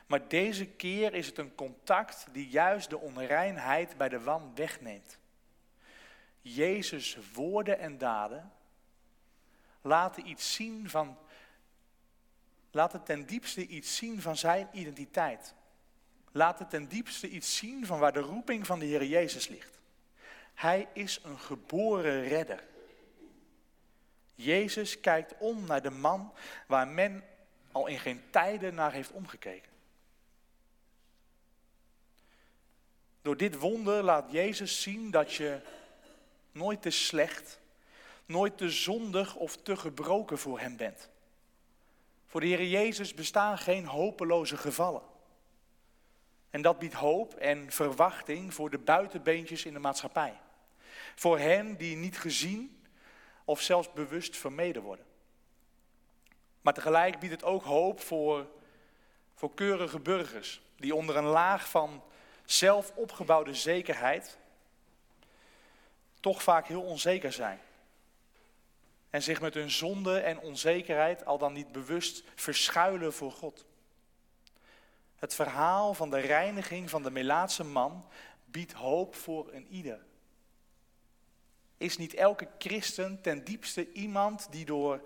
Maar 0.05 0.27
deze 0.27 0.65
keer 0.65 1.13
is 1.13 1.27
het 1.27 1.37
een 1.37 1.55
contact 1.55 2.25
die 2.31 2.47
juist 2.47 2.89
de 2.89 2.99
onreinheid 2.99 3.97
bij 3.97 4.09
de 4.09 4.19
wan 4.19 4.51
wegneemt. 4.55 5.17
Jezus' 6.41 7.17
woorden 7.33 7.79
en 7.79 7.97
daden 7.97 8.51
laten 9.83 10.27
iets 10.27 10.53
zien 10.53 10.89
van, 10.89 11.17
laten 12.71 13.03
ten 13.03 13.25
diepste 13.25 13.67
iets 13.67 13.95
zien 13.95 14.21
van 14.21 14.37
zijn 14.37 14.67
identiteit. 14.71 15.53
Laten 16.31 16.67
ten 16.67 16.87
diepste 16.87 17.29
iets 17.29 17.57
zien 17.57 17.85
van 17.85 17.99
waar 17.99 18.13
de 18.13 18.19
roeping 18.19 18.65
van 18.65 18.79
de 18.79 18.85
Heer 18.85 19.05
Jezus 19.05 19.47
ligt. 19.47 19.79
Hij 20.53 20.87
is 20.93 21.19
een 21.23 21.39
geboren 21.39 22.23
redder. 22.23 22.63
Jezus 24.35 24.99
kijkt 24.99 25.33
om 25.37 25.65
naar 25.65 25.81
de 25.81 25.89
man 25.89 26.33
waar 26.67 26.87
men 26.87 27.23
al 27.71 27.87
in 27.87 27.99
geen 27.99 28.21
tijden 28.29 28.75
naar 28.75 28.91
heeft 28.91 29.11
omgekeken. 29.11 29.71
Door 33.21 33.37
dit 33.37 33.59
wonder 33.59 34.03
laat 34.03 34.31
Jezus 34.31 34.81
zien 34.81 35.11
dat 35.11 35.33
je 35.33 35.61
nooit 36.51 36.81
te 36.81 36.89
slecht, 36.89 37.59
nooit 38.25 38.57
te 38.57 38.69
zondig 38.69 39.35
of 39.35 39.57
te 39.57 39.77
gebroken 39.77 40.37
voor 40.37 40.59
Hem 40.59 40.77
bent. 40.77 41.09
Voor 42.27 42.41
de 42.41 42.47
Heer 42.47 42.67
Jezus 42.67 43.13
bestaan 43.13 43.57
geen 43.57 43.85
hopeloze 43.85 44.57
gevallen. 44.57 45.01
En 46.49 46.61
dat 46.61 46.79
biedt 46.79 46.93
hoop 46.93 47.33
en 47.33 47.71
verwachting 47.71 48.53
voor 48.53 48.69
de 48.69 48.77
buitenbeentjes 48.77 49.65
in 49.65 49.73
de 49.73 49.79
maatschappij. 49.79 50.39
Voor 51.15 51.39
hen 51.39 51.77
die 51.77 51.95
niet 51.95 52.17
gezien 52.17 52.82
of 53.45 53.61
zelfs 53.61 53.93
bewust 53.93 54.37
vermeden 54.37 54.81
worden. 54.81 55.05
Maar 56.61 56.73
tegelijk 56.73 57.19
biedt 57.19 57.33
het 57.33 57.43
ook 57.43 57.63
hoop 57.63 57.99
voor, 57.99 58.47
voor 59.33 59.53
keurige 59.53 59.99
burgers 59.99 60.61
die 60.75 60.95
onder 60.95 61.15
een 61.15 61.23
laag 61.23 61.69
van 61.69 62.03
zelf 62.45 62.91
opgebouwde 62.95 63.53
zekerheid 63.53 64.37
toch 66.19 66.43
vaak 66.43 66.67
heel 66.67 66.81
onzeker 66.81 67.31
zijn. 67.31 67.59
En 69.09 69.23
zich 69.23 69.41
met 69.41 69.53
hun 69.53 69.71
zonde 69.71 70.19
en 70.19 70.39
onzekerheid 70.39 71.25
al 71.25 71.37
dan 71.37 71.53
niet 71.53 71.71
bewust 71.71 72.23
verschuilen 72.35 73.13
voor 73.13 73.31
God. 73.31 73.65
Het 75.15 75.35
verhaal 75.35 75.93
van 75.93 76.09
de 76.09 76.19
reiniging 76.19 76.89
van 76.89 77.03
de 77.03 77.11
Melaatse 77.11 77.63
man 77.63 78.05
biedt 78.45 78.73
hoop 78.73 79.15
voor 79.15 79.53
een 79.53 79.67
ieder. 79.67 80.05
Is 81.83 81.97
niet 81.97 82.13
elke 82.13 82.47
christen 82.57 83.21
ten 83.21 83.43
diepste 83.43 83.91
iemand 83.91 84.51
die 84.51 84.65
door 84.65 85.01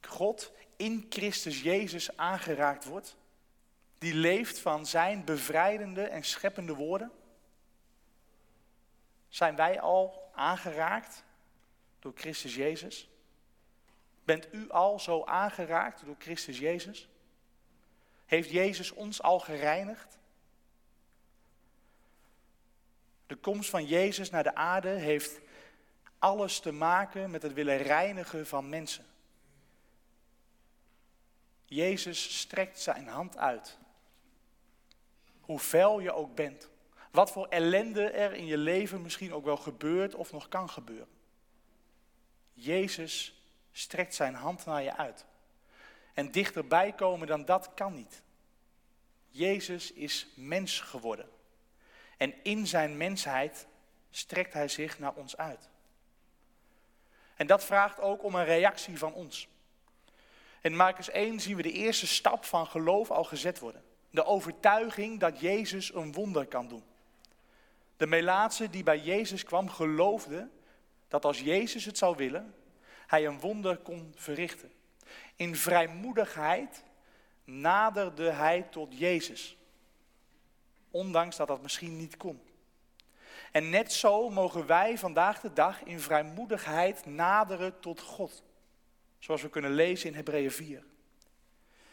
God 0.00 0.52
in 0.76 1.06
Christus 1.08 1.62
Jezus 1.62 2.16
aangeraakt 2.16 2.84
wordt? 2.84 3.16
Die 3.98 4.14
leeft 4.14 4.58
van 4.58 4.86
zijn 4.86 5.24
bevrijdende 5.24 6.02
en 6.02 6.24
scheppende 6.24 6.74
woorden? 6.74 7.10
Zijn 9.28 9.56
wij 9.56 9.80
al 9.80 10.30
aangeraakt 10.34 11.24
door 11.98 12.12
Christus 12.14 12.54
Jezus? 12.54 13.08
Bent 14.24 14.54
u 14.54 14.70
al 14.70 15.00
zo 15.00 15.24
aangeraakt 15.24 16.04
door 16.04 16.16
Christus 16.18 16.58
Jezus? 16.58 17.08
Heeft 18.26 18.50
Jezus 18.50 18.90
ons 18.90 19.22
al 19.22 19.38
gereinigd? 19.38 20.18
De 23.26 23.36
komst 23.36 23.70
van 23.70 23.86
Jezus 23.86 24.30
naar 24.30 24.42
de 24.42 24.54
aarde 24.54 24.88
heeft 24.88 25.40
alles 26.22 26.60
te 26.60 26.72
maken 26.72 27.30
met 27.30 27.42
het 27.42 27.52
willen 27.52 27.76
reinigen 27.76 28.46
van 28.46 28.68
mensen. 28.68 29.06
Jezus 31.64 32.38
strekt 32.38 32.80
zijn 32.80 33.08
hand 33.08 33.36
uit. 33.36 33.78
Hoe 35.40 35.58
vuil 35.58 36.00
je 36.00 36.12
ook 36.12 36.34
bent. 36.34 36.68
Wat 37.10 37.30
voor 37.30 37.46
ellende 37.46 38.10
er 38.10 38.32
in 38.32 38.46
je 38.46 38.56
leven 38.56 39.02
misschien 39.02 39.32
ook 39.32 39.44
wel 39.44 39.56
gebeurt 39.56 40.14
of 40.14 40.32
nog 40.32 40.48
kan 40.48 40.70
gebeuren. 40.70 41.08
Jezus 42.52 43.42
strekt 43.72 44.14
zijn 44.14 44.34
hand 44.34 44.64
naar 44.64 44.82
je 44.82 44.96
uit. 44.96 45.24
En 46.14 46.30
dichterbij 46.30 46.92
komen 46.92 47.26
dan 47.26 47.44
dat 47.44 47.74
kan 47.74 47.94
niet. 47.94 48.22
Jezus 49.28 49.92
is 49.92 50.26
mens 50.34 50.80
geworden. 50.80 51.30
En 52.16 52.34
in 52.42 52.66
zijn 52.66 52.96
mensheid 52.96 53.66
strekt 54.10 54.52
hij 54.52 54.68
zich 54.68 54.98
naar 54.98 55.14
ons 55.14 55.36
uit. 55.36 55.70
En 57.36 57.46
dat 57.46 57.64
vraagt 57.64 58.00
ook 58.00 58.24
om 58.24 58.34
een 58.34 58.44
reactie 58.44 58.98
van 58.98 59.14
ons. 59.14 59.48
In 60.60 60.76
Marcus 60.76 61.10
1 61.10 61.40
zien 61.40 61.56
we 61.56 61.62
de 61.62 61.72
eerste 61.72 62.06
stap 62.06 62.44
van 62.44 62.66
geloof 62.66 63.10
al 63.10 63.24
gezet 63.24 63.58
worden. 63.58 63.84
De 64.10 64.24
overtuiging 64.24 65.20
dat 65.20 65.40
Jezus 65.40 65.94
een 65.94 66.12
wonder 66.12 66.46
kan 66.46 66.68
doen. 66.68 66.84
De 67.96 68.06
Melaatse 68.06 68.70
die 68.70 68.82
bij 68.82 68.98
Jezus 68.98 69.44
kwam 69.44 69.68
geloofde 69.68 70.48
dat 71.08 71.24
als 71.24 71.40
Jezus 71.40 71.84
het 71.84 71.98
zou 71.98 72.16
willen, 72.16 72.54
hij 73.06 73.26
een 73.26 73.40
wonder 73.40 73.76
kon 73.76 74.12
verrichten. 74.16 74.72
In 75.36 75.56
vrijmoedigheid 75.56 76.82
naderde 77.44 78.30
hij 78.30 78.62
tot 78.62 78.98
Jezus. 78.98 79.56
Ondanks 80.90 81.36
dat 81.36 81.48
dat 81.48 81.62
misschien 81.62 81.96
niet 81.96 82.16
kon. 82.16 82.42
En 83.52 83.70
net 83.70 83.92
zo 83.92 84.30
mogen 84.30 84.66
wij 84.66 84.98
vandaag 84.98 85.40
de 85.40 85.52
dag 85.52 85.82
in 85.82 86.00
vrijmoedigheid 86.00 87.06
naderen 87.06 87.80
tot 87.80 88.00
God. 88.00 88.42
Zoals 89.18 89.42
we 89.42 89.48
kunnen 89.48 89.74
lezen 89.74 90.08
in 90.08 90.14
Hebreeën 90.14 90.50
4. 90.50 90.84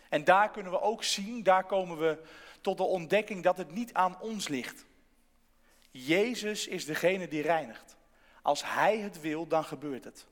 En 0.09 0.23
daar 0.23 0.51
kunnen 0.51 0.71
we 0.71 0.81
ook 0.81 1.03
zien, 1.03 1.43
daar 1.43 1.65
komen 1.65 1.97
we 1.97 2.21
tot 2.61 2.77
de 2.77 2.83
ontdekking 2.83 3.43
dat 3.43 3.57
het 3.57 3.71
niet 3.71 3.93
aan 3.93 4.21
ons 4.21 4.47
ligt. 4.47 4.85
Jezus 5.91 6.67
is 6.67 6.85
degene 6.85 7.27
die 7.27 7.41
reinigt. 7.41 7.97
Als 8.41 8.63
Hij 8.63 8.97
het 8.97 9.21
wil, 9.21 9.47
dan 9.47 9.63
gebeurt 9.63 10.03
het. 10.03 10.27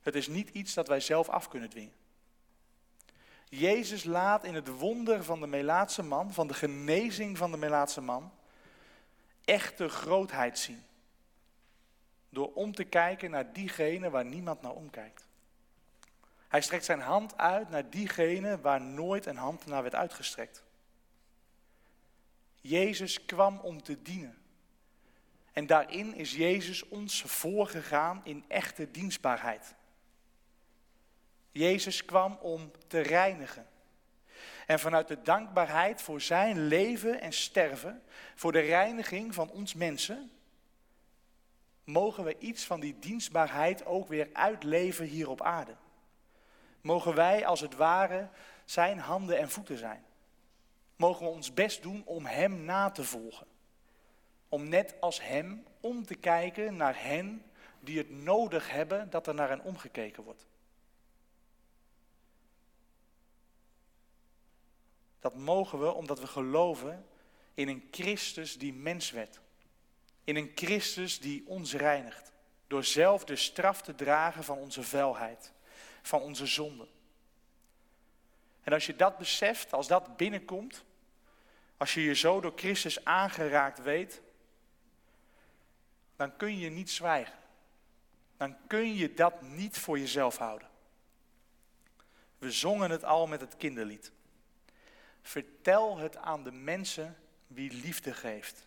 Het 0.00 0.14
is 0.14 0.28
niet 0.28 0.48
iets 0.48 0.74
dat 0.74 0.88
wij 0.88 1.00
zelf 1.00 1.28
af 1.28 1.48
kunnen 1.48 1.70
dwingen. 1.70 1.94
Jezus 3.48 4.04
laat 4.04 4.44
in 4.44 4.54
het 4.54 4.68
wonder 4.68 5.24
van 5.24 5.40
de 5.40 5.46
Melaatse 5.46 6.02
man, 6.02 6.32
van 6.32 6.46
de 6.46 6.54
genezing 6.54 7.38
van 7.38 7.50
de 7.50 7.56
Melaatse 7.56 8.00
man, 8.00 8.32
echte 9.46 9.88
grootheid 9.88 10.58
zien. 10.58 10.84
Door 12.28 12.52
om 12.52 12.74
te 12.74 12.84
kijken 12.84 13.30
naar 13.30 13.52
diegene 13.52 14.10
waar 14.10 14.24
niemand 14.24 14.62
naar 14.62 14.72
omkijkt. 14.72 15.26
Hij 16.48 16.60
strekt 16.60 16.84
zijn 16.84 17.00
hand 17.00 17.38
uit 17.38 17.68
naar 17.70 17.90
diegene 17.90 18.60
waar 18.60 18.80
nooit 18.80 19.26
een 19.26 19.36
hand 19.36 19.66
naar 19.66 19.82
werd 19.82 19.94
uitgestrekt. 19.94 20.64
Jezus 22.60 23.24
kwam 23.24 23.58
om 23.58 23.82
te 23.82 24.02
dienen. 24.02 24.38
En 25.52 25.66
daarin 25.66 26.14
is 26.14 26.32
Jezus 26.32 26.88
ons 26.88 27.22
voorgegaan 27.22 28.20
in 28.24 28.44
echte 28.48 28.90
dienstbaarheid. 28.90 29.74
Jezus 31.52 32.04
kwam 32.04 32.38
om 32.40 32.70
te 32.86 33.00
reinigen. 33.00 33.66
En 34.66 34.78
vanuit 34.78 35.08
de 35.08 35.22
dankbaarheid 35.22 36.02
voor 36.02 36.20
zijn 36.20 36.66
leven 36.66 37.20
en 37.20 37.32
sterven, 37.32 38.02
voor 38.34 38.52
de 38.52 38.60
reiniging 38.60 39.34
van 39.34 39.50
ons 39.50 39.74
mensen, 39.74 40.30
mogen 41.84 42.24
we 42.24 42.38
iets 42.38 42.64
van 42.64 42.80
die 42.80 42.98
dienstbaarheid 42.98 43.84
ook 43.84 44.08
weer 44.08 44.28
uitleven 44.32 45.06
hier 45.06 45.28
op 45.28 45.42
aarde. 45.42 45.74
Mogen 46.80 47.14
wij 47.14 47.46
als 47.46 47.60
het 47.60 47.74
ware 47.74 48.28
zijn 48.64 48.98
handen 48.98 49.38
en 49.38 49.50
voeten 49.50 49.78
zijn. 49.78 50.04
Mogen 50.96 51.26
we 51.26 51.32
ons 51.32 51.54
best 51.54 51.82
doen 51.82 52.02
om 52.04 52.26
Hem 52.26 52.64
na 52.64 52.90
te 52.90 53.04
volgen. 53.04 53.46
Om 54.48 54.68
net 54.68 54.94
als 55.00 55.22
Hem 55.22 55.64
om 55.80 56.06
te 56.06 56.14
kijken 56.14 56.76
naar 56.76 57.02
hen 57.02 57.42
die 57.80 57.98
het 57.98 58.10
nodig 58.10 58.70
hebben 58.70 59.10
dat 59.10 59.26
er 59.26 59.34
naar 59.34 59.48
hen 59.48 59.62
omgekeken 59.62 60.22
wordt. 60.22 60.46
Dat 65.20 65.34
mogen 65.34 65.80
we 65.80 65.92
omdat 65.92 66.20
we 66.20 66.26
geloven 66.26 67.06
in 67.54 67.68
een 67.68 67.88
Christus 67.90 68.58
die 68.58 68.72
mens 68.72 69.10
werd. 69.10 69.40
In 70.24 70.36
een 70.36 70.52
Christus 70.54 71.20
die 71.20 71.46
ons 71.46 71.74
reinigt. 71.74 72.32
Door 72.66 72.84
zelf 72.84 73.24
de 73.24 73.36
straf 73.36 73.82
te 73.82 73.94
dragen 73.94 74.44
van 74.44 74.58
onze 74.58 74.82
vuilheid, 74.82 75.52
van 76.02 76.20
onze 76.20 76.46
zonde. 76.46 76.88
En 78.62 78.72
als 78.72 78.86
je 78.86 78.96
dat 78.96 79.18
beseft, 79.18 79.72
als 79.72 79.86
dat 79.86 80.16
binnenkomt, 80.16 80.84
als 81.76 81.94
je 81.94 82.02
je 82.02 82.14
zo 82.14 82.40
door 82.40 82.52
Christus 82.56 83.04
aangeraakt 83.04 83.82
weet, 83.82 84.22
dan 86.16 86.36
kun 86.36 86.58
je 86.58 86.70
niet 86.70 86.90
zwijgen. 86.90 87.38
Dan 88.36 88.56
kun 88.66 88.94
je 88.94 89.14
dat 89.14 89.42
niet 89.42 89.78
voor 89.78 89.98
jezelf 89.98 90.36
houden. 90.36 90.68
We 92.38 92.50
zongen 92.50 92.90
het 92.90 93.04
al 93.04 93.26
met 93.26 93.40
het 93.40 93.56
kinderlied. 93.56 94.12
Vertel 95.26 95.96
het 95.96 96.16
aan 96.16 96.44
de 96.44 96.52
mensen 96.52 97.16
wie 97.46 97.72
liefde 97.72 98.14
geeft. 98.14 98.66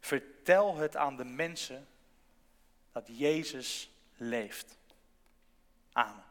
Vertel 0.00 0.76
het 0.76 0.96
aan 0.96 1.16
de 1.16 1.24
mensen 1.24 1.88
dat 2.92 3.06
Jezus 3.06 3.90
leeft. 4.16 4.78
Amen. 5.92 6.24